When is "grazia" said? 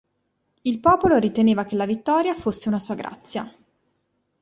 2.95-3.55